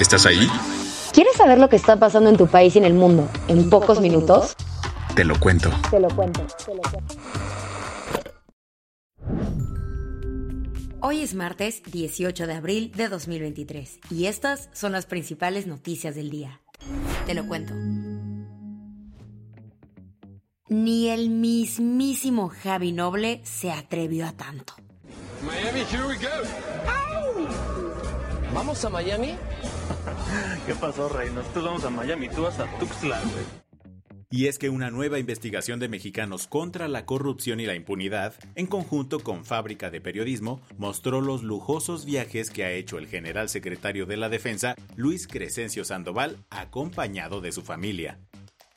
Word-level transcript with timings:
¿Estás 0.00 0.26
ahí? 0.26 0.48
¿Quieres 1.12 1.34
saber 1.36 1.58
lo 1.58 1.68
que 1.68 1.74
está 1.74 1.96
pasando 1.96 2.30
en 2.30 2.36
tu 2.36 2.46
país 2.46 2.76
y 2.76 2.78
en 2.78 2.84
el 2.84 2.94
mundo 2.94 3.28
en 3.48 3.68
pocos 3.68 4.00
minutos? 4.00 4.54
Te 5.16 5.24
lo 5.24 5.38
cuento. 5.40 5.70
Te 5.90 5.98
lo 5.98 6.08
cuento. 6.08 6.46
Te 6.64 6.74
lo 6.74 6.82
cuento. 6.82 7.08
Hoy 11.00 11.22
es 11.22 11.34
martes 11.34 11.82
18 11.84 12.46
de 12.46 12.54
abril 12.54 12.92
de 12.94 13.08
2023 13.08 13.98
y 14.10 14.26
estas 14.26 14.68
son 14.72 14.92
las 14.92 15.06
principales 15.06 15.66
noticias 15.66 16.14
del 16.14 16.30
día. 16.30 16.60
Te 17.26 17.34
lo 17.34 17.46
cuento. 17.48 17.74
Ni 20.68 21.08
el 21.08 21.30
mismísimo 21.30 22.50
Javi 22.50 22.92
Noble 22.92 23.40
se 23.42 23.72
atrevió 23.72 24.26
a 24.28 24.32
tanto. 24.32 24.74
Miami, 25.44 25.80
here 25.80 26.06
we 26.06 26.14
go. 26.16 26.28
¿Vamos 28.54 28.84
a 28.84 28.90
Miami? 28.90 29.34
¿Qué 30.66 30.74
pasó, 30.74 31.08
Rey? 31.08 31.30
Nosotros 31.30 31.64
vamos 31.64 31.84
a 31.84 31.90
Miami, 31.90 32.28
tú 32.28 32.42
vas 32.42 32.58
a 32.58 32.66
Tuxtla, 32.78 33.20
güey. 33.20 33.68
Y 34.30 34.46
es 34.46 34.58
que 34.58 34.68
una 34.68 34.90
nueva 34.90 35.18
investigación 35.18 35.80
de 35.80 35.88
mexicanos 35.88 36.46
contra 36.46 36.86
la 36.86 37.06
corrupción 37.06 37.60
y 37.60 37.66
la 37.66 37.74
impunidad, 37.74 38.34
en 38.56 38.66
conjunto 38.66 39.20
con 39.20 39.46
Fábrica 39.46 39.90
de 39.90 40.02
Periodismo, 40.02 40.60
mostró 40.76 41.22
los 41.22 41.42
lujosos 41.42 42.04
viajes 42.04 42.50
que 42.50 42.64
ha 42.64 42.72
hecho 42.72 42.98
el 42.98 43.06
general 43.06 43.48
secretario 43.48 44.04
de 44.04 44.18
la 44.18 44.28
Defensa, 44.28 44.74
Luis 44.96 45.26
Crescencio 45.26 45.82
Sandoval, 45.82 46.36
acompañado 46.50 47.40
de 47.40 47.52
su 47.52 47.62
familia. 47.62 48.18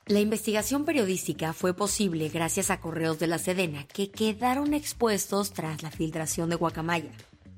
La 0.05 0.21
investigación 0.21 0.85
periodística 0.85 1.51
fue 1.51 1.73
posible 1.73 2.29
gracias 2.29 2.71
a 2.71 2.79
correos 2.79 3.19
de 3.19 3.27
la 3.27 3.37
Sedena 3.37 3.85
que 3.87 4.09
quedaron 4.09 4.73
expuestos 4.73 5.51
tras 5.51 5.83
la 5.83 5.91
filtración 5.91 6.49
de 6.49 6.55
Guacamaya. 6.55 7.11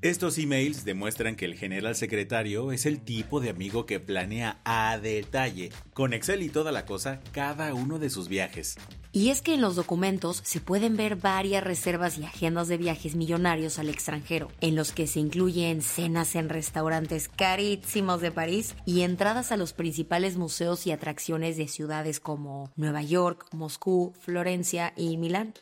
Estos 0.04 0.36
emails 0.36 0.84
demuestran 0.84 1.34
que 1.34 1.46
el 1.46 1.54
general 1.54 1.96
secretario 1.96 2.72
es 2.72 2.84
el 2.84 3.00
tipo 3.00 3.40
de 3.40 3.48
amigo 3.48 3.86
que 3.86 4.00
planea 4.00 4.60
a 4.62 4.98
detalle, 4.98 5.72
con 5.94 6.12
Excel 6.12 6.42
y 6.42 6.50
toda 6.50 6.72
la 6.72 6.84
cosa, 6.84 7.22
cada 7.32 7.72
uno 7.72 7.98
de 7.98 8.10
sus 8.10 8.28
viajes. 8.28 8.76
Y 9.12 9.30
es 9.30 9.40
que 9.40 9.54
en 9.54 9.62
los 9.62 9.76
documentos 9.76 10.42
se 10.44 10.60
pueden 10.60 10.98
ver 10.98 11.16
varias 11.16 11.64
reservas 11.64 12.18
y 12.18 12.24
agendas 12.24 12.68
de 12.68 12.76
viajes 12.76 13.14
millonarios 13.14 13.78
al 13.78 13.88
extranjero, 13.88 14.50
en 14.60 14.76
los 14.76 14.92
que 14.92 15.06
se 15.06 15.20
incluyen 15.20 15.80
cenas 15.80 16.34
en 16.34 16.50
restaurantes 16.50 17.30
carísimos 17.34 18.20
de 18.20 18.30
París 18.30 18.74
y 18.84 19.00
entradas 19.00 19.52
a 19.52 19.56
los 19.56 19.72
principales 19.72 20.36
museos 20.36 20.86
y 20.86 20.92
atracciones 20.92 21.56
de 21.56 21.66
ciudades 21.66 22.20
como 22.20 22.70
Nueva 22.76 23.00
York, 23.00 23.46
Moscú, 23.52 24.12
Florencia 24.20 24.92
y 24.98 25.16
Milán. 25.16 25.54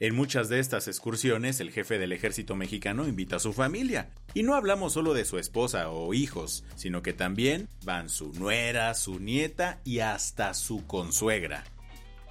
En 0.00 0.14
muchas 0.16 0.48
de 0.48 0.58
estas 0.58 0.88
excursiones, 0.88 1.60
el 1.60 1.70
jefe 1.70 1.98
del 1.98 2.12
ejército 2.12 2.56
mexicano 2.56 3.06
invita 3.06 3.36
a 3.36 3.40
su 3.40 3.52
familia. 3.52 4.10
Y 4.34 4.42
no 4.42 4.54
hablamos 4.54 4.92
solo 4.92 5.14
de 5.14 5.24
su 5.24 5.38
esposa 5.38 5.88
o 5.90 6.12
hijos, 6.14 6.64
sino 6.74 7.00
que 7.00 7.12
también 7.12 7.68
van 7.84 8.08
su 8.08 8.32
nuera, 8.32 8.92
su 8.94 9.20
nieta 9.20 9.80
y 9.84 10.00
hasta 10.00 10.52
su 10.54 10.84
consuegra. 10.86 11.64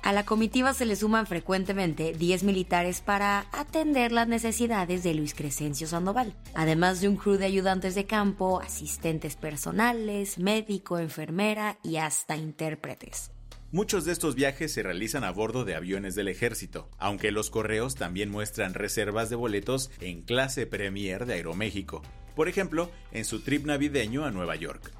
A 0.03 0.12
la 0.12 0.25
comitiva 0.25 0.74
se 0.74 0.85
le 0.85 0.97
suman 0.97 1.25
frecuentemente 1.25 2.12
10 2.12 2.44
militares 2.44 3.00
para 3.00 3.46
atender 3.53 4.12
las 4.12 4.28
necesidades 4.28 5.01
de 5.01 5.13
Luis 5.13 5.34
Crescencio 5.34 5.88
Sandoval, 5.88 6.34
además 6.53 7.00
de 7.00 7.07
un 7.07 7.16
crew 7.16 7.38
de 7.38 7.45
ayudantes 7.45 7.95
de 7.95 8.06
campo, 8.06 8.59
asistentes 8.59 9.38
personales, 9.38 10.38
médico, 10.38 11.00
enfermera 11.00 11.80
y 11.84 11.95
hasta 11.95 12.35
intérpretes. 12.35 13.32
Muchos 13.73 14.06
de 14.06 14.11
estos 14.11 14.35
viajes 14.35 14.72
se 14.72 14.84
realizan 14.84 15.23
a 15.23 15.31
bordo 15.31 15.66
de 15.66 15.73
aviones 15.73 16.13
del 16.13 16.28
ejército, 16.28 16.88
aunque 17.00 17.31
los 17.31 17.50
correos 17.50 17.95
también 17.95 18.29
muestran 18.29 18.75
reservas 18.75 19.31
de 19.31 19.35
boletos 19.35 19.89
en 20.00 20.22
clase 20.22 20.67
Premier 20.67 21.25
de 21.25 21.34
Aeroméxico, 21.34 22.03
por 22.35 22.47
ejemplo, 22.47 22.91
en 23.12 23.25
su 23.25 23.39
trip 23.39 23.66
navideño 23.66 24.25
a 24.25 24.29
Nueva 24.29 24.56
York. 24.57 24.91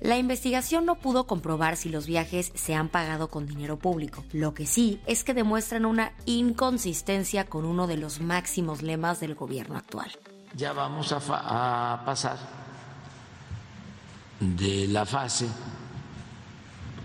La 0.00 0.16
investigación 0.16 0.86
no 0.86 0.94
pudo 0.94 1.26
comprobar 1.26 1.76
si 1.76 1.90
los 1.90 2.06
viajes 2.06 2.50
se 2.54 2.74
han 2.74 2.88
pagado 2.88 3.28
con 3.28 3.46
dinero 3.46 3.78
público. 3.78 4.24
Lo 4.32 4.54
que 4.54 4.64
sí 4.64 5.02
es 5.04 5.22
que 5.22 5.34
demuestran 5.34 5.84
una 5.84 6.14
inconsistencia 6.24 7.44
con 7.44 7.66
uno 7.66 7.86
de 7.86 7.98
los 7.98 8.22
máximos 8.22 8.80
lemas 8.80 9.20
del 9.20 9.34
gobierno 9.34 9.76
actual. 9.76 10.10
Ya 10.56 10.72
vamos 10.72 11.12
a, 11.12 11.18
a 11.28 12.02
pasar 12.06 12.38
de 14.40 14.88
la 14.88 15.04
fase 15.04 15.46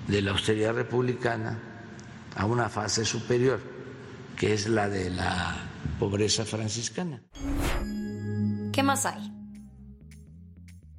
de 0.09 0.21
la 0.21 0.31
austeridad 0.31 0.73
republicana 0.73 1.59
a 2.35 2.45
una 2.45 2.69
fase 2.69 3.05
superior, 3.05 3.61
que 4.35 4.53
es 4.53 4.67
la 4.67 4.89
de 4.89 5.09
la 5.09 5.55
pobreza 5.99 6.45
franciscana. 6.45 7.21
¿Qué 8.71 8.83
más 8.83 9.05
hay? 9.05 9.31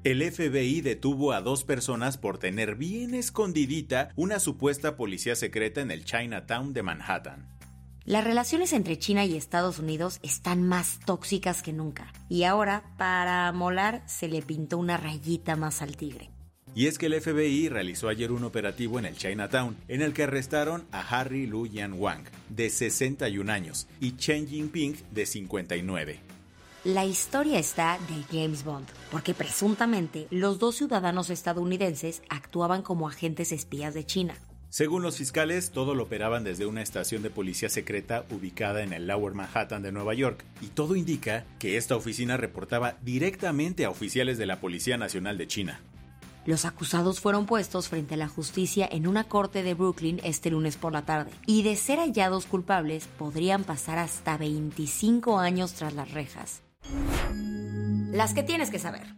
El 0.02 0.22
FBI 0.22 0.80
detuvo 0.80 1.32
a 1.32 1.42
dos 1.42 1.64
personas 1.64 2.16
por 2.16 2.38
tener 2.38 2.76
bien 2.76 3.14
escondidita 3.14 4.10
una 4.16 4.38
supuesta 4.38 4.96
policía 4.96 5.36
secreta 5.36 5.82
en 5.82 5.90
el 5.90 6.04
Chinatown 6.04 6.72
de 6.72 6.82
Manhattan. 6.82 7.48
Las 8.06 8.24
relaciones 8.24 8.72
entre 8.72 8.98
China 8.98 9.26
y 9.26 9.36
Estados 9.36 9.78
Unidos 9.78 10.18
están 10.22 10.66
más 10.66 11.00
tóxicas 11.04 11.62
que 11.62 11.72
nunca. 11.72 12.12
Y 12.30 12.44
ahora, 12.44 12.94
para 12.96 13.52
molar, 13.52 14.02
se 14.06 14.28
le 14.28 14.40
pintó 14.40 14.78
una 14.78 14.96
rayita 14.96 15.54
más 15.54 15.82
al 15.82 15.96
tigre. 15.96 16.30
Y 16.74 16.86
es 16.86 16.98
que 16.98 17.06
el 17.06 17.20
FBI 17.20 17.68
realizó 17.68 18.08
ayer 18.08 18.30
un 18.30 18.44
operativo 18.44 18.98
en 18.98 19.04
el 19.04 19.16
Chinatown, 19.16 19.76
en 19.88 20.02
el 20.02 20.12
que 20.12 20.22
arrestaron 20.22 20.84
a 20.92 21.00
Harry 21.00 21.46
Lu 21.46 21.66
Yan 21.66 21.94
Wang, 21.94 22.24
de 22.48 22.70
61 22.70 23.50
años, 23.50 23.88
y 24.00 24.16
Chen 24.16 24.46
Jinping, 24.46 24.96
de 25.10 25.26
59. 25.26 26.20
La 26.84 27.04
historia 27.04 27.58
está 27.58 27.98
de 28.08 28.22
James 28.30 28.64
Bond, 28.64 28.86
porque 29.10 29.34
presuntamente 29.34 30.28
los 30.30 30.58
dos 30.58 30.76
ciudadanos 30.76 31.28
estadounidenses 31.28 32.22
actuaban 32.30 32.82
como 32.82 33.08
agentes 33.08 33.52
espías 33.52 33.92
de 33.92 34.06
China. 34.06 34.34
Según 34.70 35.02
los 35.02 35.16
fiscales, 35.16 35.72
todo 35.72 35.96
lo 35.96 36.04
operaban 36.04 36.44
desde 36.44 36.64
una 36.64 36.80
estación 36.80 37.22
de 37.22 37.30
policía 37.30 37.68
secreta 37.68 38.24
ubicada 38.30 38.84
en 38.84 38.92
el 38.92 39.08
Lower 39.08 39.34
Manhattan 39.34 39.82
de 39.82 39.90
Nueva 39.90 40.14
York, 40.14 40.44
y 40.62 40.68
todo 40.68 40.94
indica 40.94 41.44
que 41.58 41.76
esta 41.76 41.96
oficina 41.96 42.36
reportaba 42.36 42.96
directamente 43.02 43.84
a 43.84 43.90
oficiales 43.90 44.38
de 44.38 44.46
la 44.46 44.60
Policía 44.60 44.96
Nacional 44.96 45.36
de 45.36 45.48
China. 45.48 45.80
Los 46.46 46.64
acusados 46.64 47.20
fueron 47.20 47.46
puestos 47.46 47.88
frente 47.88 48.14
a 48.14 48.16
la 48.16 48.28
justicia 48.28 48.88
en 48.90 49.06
una 49.06 49.24
corte 49.24 49.62
de 49.62 49.74
Brooklyn 49.74 50.20
este 50.24 50.50
lunes 50.50 50.76
por 50.76 50.92
la 50.92 51.04
tarde, 51.04 51.30
y 51.46 51.62
de 51.62 51.76
ser 51.76 51.98
hallados 51.98 52.46
culpables 52.46 53.08
podrían 53.18 53.64
pasar 53.64 53.98
hasta 53.98 54.38
25 54.38 55.38
años 55.38 55.74
tras 55.74 55.94
las 55.94 56.10
rejas. 56.12 56.62
Las 58.12 58.34
que 58.34 58.42
tienes 58.42 58.70
que 58.70 58.78
saber. 58.78 59.14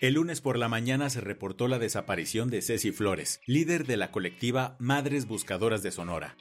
El 0.00 0.14
lunes 0.14 0.40
por 0.40 0.58
la 0.58 0.68
mañana 0.68 1.08
se 1.10 1.20
reportó 1.20 1.68
la 1.68 1.78
desaparición 1.78 2.50
de 2.50 2.60
Ceci 2.60 2.90
Flores, 2.90 3.40
líder 3.46 3.86
de 3.86 3.96
la 3.96 4.10
colectiva 4.10 4.76
Madres 4.78 5.26
Buscadoras 5.26 5.82
de 5.82 5.92
Sonora. 5.92 6.36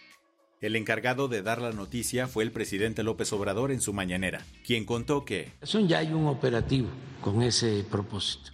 El 0.62 0.76
encargado 0.76 1.28
de 1.28 1.42
dar 1.42 1.62
la 1.62 1.72
noticia 1.72 2.28
fue 2.28 2.44
el 2.44 2.52
presidente 2.52 3.02
López 3.04 3.32
Obrador 3.34 3.72
en 3.72 3.82
su 3.82 3.94
mañanera, 3.94 4.46
quien 4.66 4.86
contó 4.86 5.26
que... 5.26 5.54
Ya 5.64 6.00
hay 6.00 6.12
un 6.12 6.28
operativo 6.28 6.90
con 7.22 7.42
ese 7.42 7.84
propósito. 7.90 8.52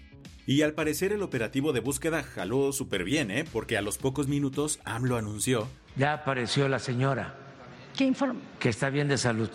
Y 0.47 0.61
al 0.63 0.73
parecer 0.73 1.11
el 1.11 1.21
operativo 1.21 1.73
de 1.73 1.81
búsqueda 1.81 2.23
jaló 2.23 2.71
súper 2.71 3.03
bien, 3.03 3.29
¿eh? 3.31 3.43
Porque 3.51 3.77
a 3.77 3.81
los 3.81 3.97
pocos 3.97 4.27
minutos 4.27 4.79
AMLO 4.85 5.17
anunció... 5.17 5.67
Ya 5.97 6.13
apareció 6.13 6.67
la 6.69 6.79
señora. 6.79 7.35
¿Qué 7.97 8.05
informa? 8.05 8.39
Que 8.59 8.69
está 8.69 8.89
bien 8.89 9.07
de 9.09 9.17
salud. 9.17 9.49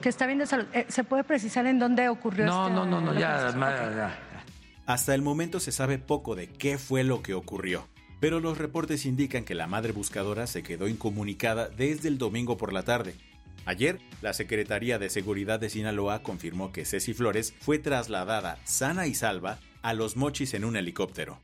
Que 0.00 0.08
está 0.08 0.26
bien 0.26 0.38
de 0.38 0.46
salud. 0.46 0.66
Eh, 0.72 0.86
¿Se 0.88 1.02
puede 1.02 1.24
precisar 1.24 1.66
en 1.66 1.78
dónde 1.80 2.08
ocurrió 2.08 2.46
No, 2.46 2.62
este- 2.68 2.74
no, 2.74 2.86
no, 2.86 3.00
no, 3.00 3.18
ya, 3.18 3.46
okay. 3.48 3.58
ma- 3.58 3.70
ya. 3.74 4.18
Hasta 4.86 5.12
el 5.14 5.22
momento 5.22 5.58
se 5.60 5.72
sabe 5.72 5.98
poco 5.98 6.36
de 6.36 6.46
qué 6.48 6.78
fue 6.78 7.02
lo 7.04 7.20
que 7.20 7.34
ocurrió, 7.34 7.88
pero 8.20 8.38
los 8.40 8.58
reportes 8.58 9.06
indican 9.06 9.44
que 9.44 9.54
la 9.56 9.66
madre 9.66 9.92
buscadora 9.92 10.46
se 10.46 10.62
quedó 10.62 10.86
incomunicada 10.88 11.68
desde 11.68 12.08
el 12.08 12.16
domingo 12.16 12.56
por 12.56 12.72
la 12.72 12.84
tarde. 12.84 13.14
Ayer, 13.66 13.98
la 14.22 14.32
Secretaría 14.32 14.98
de 14.98 15.10
Seguridad 15.10 15.58
de 15.60 15.68
Sinaloa 15.68 16.22
confirmó 16.22 16.72
que 16.72 16.84
Ceci 16.86 17.12
Flores 17.12 17.52
fue 17.60 17.78
trasladada 17.78 18.58
sana 18.64 19.06
y 19.06 19.14
salva 19.14 19.58
a 19.82 19.94
Los 19.94 20.16
Mochis 20.16 20.54
en 20.54 20.64
un 20.64 20.76
helicóptero. 20.76 21.40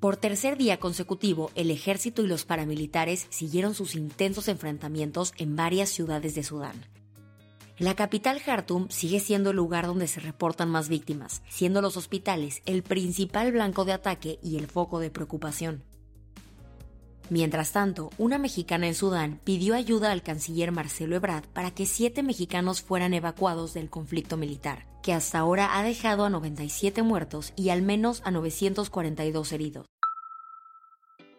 Por 0.00 0.16
tercer 0.16 0.56
día 0.56 0.78
consecutivo, 0.78 1.50
el 1.54 1.70
ejército 1.70 2.22
y 2.22 2.26
los 2.26 2.46
paramilitares 2.46 3.26
siguieron 3.28 3.74
sus 3.74 3.94
intensos 3.94 4.48
enfrentamientos 4.48 5.34
en 5.36 5.56
varias 5.56 5.90
ciudades 5.90 6.34
de 6.34 6.42
Sudán. 6.42 6.86
La 7.78 7.94
capital 7.94 8.42
Khartoum 8.42 8.88
sigue 8.88 9.20
siendo 9.20 9.50
el 9.50 9.56
lugar 9.56 9.86
donde 9.86 10.06
se 10.06 10.20
reportan 10.20 10.70
más 10.70 10.88
víctimas, 10.88 11.42
siendo 11.48 11.82
los 11.82 11.96
hospitales 11.96 12.62
el 12.66 12.82
principal 12.82 13.52
blanco 13.52 13.84
de 13.84 13.92
ataque 13.92 14.38
y 14.42 14.56
el 14.56 14.66
foco 14.66 15.00
de 15.00 15.10
preocupación. 15.10 15.82
Mientras 17.30 17.70
tanto, 17.70 18.10
una 18.18 18.38
mexicana 18.38 18.88
en 18.88 18.94
Sudán 18.94 19.38
pidió 19.44 19.76
ayuda 19.76 20.10
al 20.10 20.24
canciller 20.24 20.72
Marcelo 20.72 21.14
Ebrard 21.14 21.44
para 21.52 21.70
que 21.70 21.86
siete 21.86 22.24
mexicanos 22.24 22.82
fueran 22.82 23.14
evacuados 23.14 23.72
del 23.72 23.88
conflicto 23.88 24.36
militar, 24.36 24.88
que 25.00 25.12
hasta 25.12 25.38
ahora 25.38 25.78
ha 25.78 25.84
dejado 25.84 26.24
a 26.24 26.30
97 26.30 27.02
muertos 27.04 27.52
y 27.54 27.68
al 27.68 27.82
menos 27.82 28.20
a 28.24 28.32
942 28.32 29.52
heridos. 29.52 29.86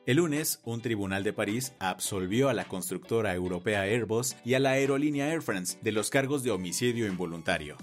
El 0.07 0.17
lunes, 0.17 0.61
un 0.63 0.81
tribunal 0.81 1.23
de 1.25 1.33
París 1.33 1.73
absolvió 1.79 2.47
a 2.47 2.53
la 2.53 2.65
constructora 2.65 3.35
europea 3.35 3.81
Airbus 3.81 4.37
y 4.45 4.53
a 4.53 4.59
la 4.59 4.71
aerolínea 4.71 5.27
Air 5.27 5.41
France 5.41 5.77
de 5.81 5.91
los 5.91 6.09
cargos 6.09 6.41
de 6.41 6.51
homicidio 6.51 7.05
involuntario. 7.05 7.75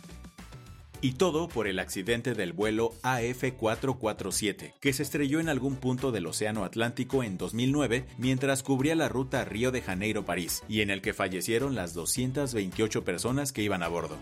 Y 1.01 1.13
todo 1.13 1.49
por 1.49 1.69
el 1.69 1.79
accidente 1.79 2.35
del 2.35 2.53
vuelo 2.53 2.93
AF447, 3.03 4.75
que 4.81 4.93
se 4.93 5.05
estrelló 5.05 5.39
en 5.39 5.49
algún 5.49 5.77
punto 5.77 6.11
del 6.11 6.27
Océano 6.27 6.65
Atlántico 6.65 7.23
en 7.23 7.39
2009 7.39 8.07
mientras 8.19 8.65
cubría 8.65 8.97
la 8.97 9.09
ruta 9.09 9.45
Río 9.45 9.71
de 9.71 9.81
Janeiro-París, 9.81 10.65
y 10.69 10.81
en 10.81 10.91
el 10.91 11.01
que 11.01 11.15
fallecieron 11.15 11.77
las 11.77 11.95
228 11.95 13.05
personas 13.05 13.53
que 13.53 13.63
iban 13.63 13.85
a 13.85 13.89
bordo. 13.89 14.17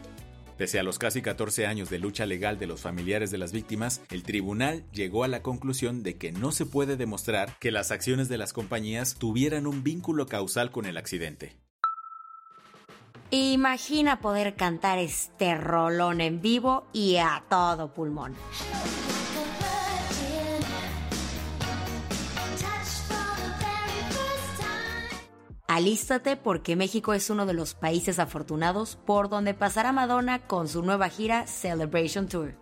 Pese 0.59 0.79
a 0.79 0.83
los 0.83 0.99
casi 0.99 1.21
14 1.21 1.67
años 1.67 1.91
de 1.91 1.99
lucha 1.99 2.25
legal 2.25 2.59
de 2.59 2.67
los 2.67 2.81
familiares 2.81 3.31
de 3.31 3.39
las 3.39 3.53
víctimas, 3.53 4.01
el 4.11 4.23
tribunal 4.23 4.85
llegó 4.93 5.25
a 5.25 5.29
la 5.29 5.43
conclusión 5.43 6.03
de 6.03 6.17
que 6.17 6.33
no 6.33 6.51
se 6.51 6.65
puede 6.65 6.97
demostrar 6.97 7.57
que 7.59 7.71
las 7.71 7.91
acciones 7.91 8.29
de 8.29 8.39
las 8.39 8.53
compañías 8.53 9.17
tuvieran 9.19 9.67
un 9.67 9.83
vínculo 9.83 10.27
causal 10.27 10.71
con 10.71 10.87
el 10.87 10.97
accidente. 10.97 11.57
Imagina 13.31 14.21
poder 14.21 14.55
cantar 14.55 14.99
este 14.99 15.57
rolón 15.57 16.21
en 16.21 16.41
vivo 16.41 16.87
y 16.93 17.17
a 17.17 17.43
todo 17.49 17.93
pulmón. 17.93 18.35
Alístate 25.67 26.37
porque 26.37 26.77
México 26.77 27.13
es 27.13 27.29
uno 27.29 27.45
de 27.45 27.53
los 27.53 27.75
países 27.75 28.21
afortunados 28.21 28.97
por 29.05 29.29
donde 29.29 29.53
pasará 29.53 29.93
Madonna 29.93 30.47
con 30.47 30.69
su 30.69 30.83
nueva 30.83 31.09
gira 31.09 31.47
Celebration 31.49 32.29
Tour. 32.29 32.55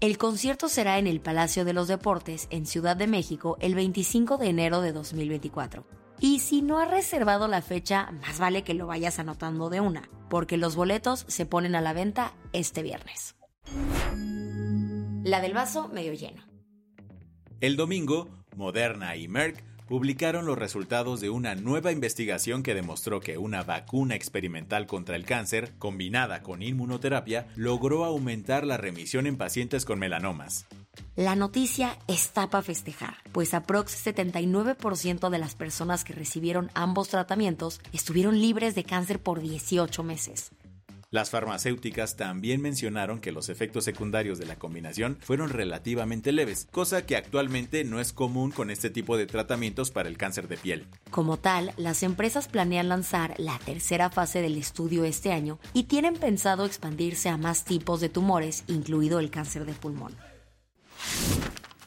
El 0.00 0.18
concierto 0.18 0.68
será 0.68 0.98
en 0.98 1.06
el 1.06 1.20
Palacio 1.20 1.64
de 1.64 1.72
los 1.72 1.88
Deportes 1.88 2.48
en 2.50 2.66
Ciudad 2.66 2.96
de 2.96 3.06
México 3.06 3.56
el 3.60 3.74
25 3.74 4.36
de 4.36 4.48
enero 4.48 4.82
de 4.82 4.92
2024. 4.92 6.05
Y 6.20 6.40
si 6.40 6.62
no 6.62 6.78
has 6.78 6.90
reservado 6.90 7.46
la 7.46 7.62
fecha, 7.62 8.10
más 8.22 8.38
vale 8.38 8.62
que 8.62 8.74
lo 8.74 8.86
vayas 8.86 9.18
anotando 9.18 9.68
de 9.68 9.80
una, 9.80 10.08
porque 10.30 10.56
los 10.56 10.74
boletos 10.74 11.24
se 11.28 11.46
ponen 11.46 11.74
a 11.74 11.80
la 11.80 11.92
venta 11.92 12.32
este 12.52 12.82
viernes. 12.82 13.36
La 15.22 15.40
del 15.40 15.54
vaso 15.54 15.88
medio 15.88 16.14
lleno. 16.14 16.42
El 17.60 17.76
domingo, 17.76 18.28
Moderna 18.54 19.16
y 19.16 19.28
Merck 19.28 19.62
publicaron 19.86 20.46
los 20.46 20.58
resultados 20.58 21.20
de 21.20 21.30
una 21.30 21.54
nueva 21.54 21.92
investigación 21.92 22.62
que 22.62 22.74
demostró 22.74 23.20
que 23.20 23.38
una 23.38 23.62
vacuna 23.62 24.14
experimental 24.14 24.86
contra 24.86 25.16
el 25.16 25.24
cáncer, 25.24 25.74
combinada 25.78 26.42
con 26.42 26.62
inmunoterapia, 26.62 27.46
logró 27.56 28.04
aumentar 28.04 28.66
la 28.66 28.76
remisión 28.76 29.26
en 29.26 29.36
pacientes 29.36 29.84
con 29.84 29.98
melanomas. 29.98 30.66
La 31.16 31.34
noticia 31.34 31.98
está 32.08 32.50
para 32.50 32.62
festejar, 32.62 33.16
pues 33.32 33.54
aprox 33.54 34.06
79% 34.06 35.30
de 35.30 35.38
las 35.38 35.54
personas 35.54 36.04
que 36.04 36.12
recibieron 36.12 36.70
ambos 36.74 37.08
tratamientos 37.08 37.80
estuvieron 37.92 38.40
libres 38.40 38.74
de 38.74 38.84
cáncer 38.84 39.22
por 39.22 39.40
18 39.40 40.02
meses. 40.02 40.50
Las 41.10 41.30
farmacéuticas 41.30 42.16
también 42.16 42.60
mencionaron 42.60 43.20
que 43.20 43.30
los 43.30 43.48
efectos 43.48 43.84
secundarios 43.84 44.38
de 44.38 44.46
la 44.46 44.56
combinación 44.56 45.16
fueron 45.20 45.50
relativamente 45.50 46.32
leves, 46.32 46.66
cosa 46.72 47.06
que 47.06 47.16
actualmente 47.16 47.84
no 47.84 48.00
es 48.00 48.12
común 48.12 48.50
con 48.50 48.70
este 48.70 48.90
tipo 48.90 49.16
de 49.16 49.26
tratamientos 49.26 49.92
para 49.92 50.08
el 50.08 50.18
cáncer 50.18 50.48
de 50.48 50.56
piel. 50.56 50.86
Como 51.10 51.38
tal, 51.38 51.72
las 51.76 52.02
empresas 52.02 52.48
planean 52.48 52.88
lanzar 52.88 53.34
la 53.38 53.58
tercera 53.60 54.10
fase 54.10 54.42
del 54.42 54.58
estudio 54.58 55.04
este 55.04 55.32
año 55.32 55.60
y 55.72 55.84
tienen 55.84 56.14
pensado 56.14 56.66
expandirse 56.66 57.28
a 57.28 57.36
más 57.36 57.64
tipos 57.64 58.00
de 58.00 58.08
tumores, 58.08 58.64
incluido 58.66 59.20
el 59.20 59.30
cáncer 59.30 59.64
de 59.64 59.74
pulmón. 59.74 60.14